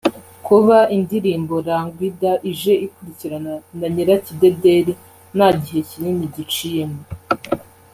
[0.47, 4.93] Kuba indirimbo ‘Rangwida’ije ikurikirana na ‘Nyirakidedeli’
[5.35, 6.99] nta gihe kinini giciyemo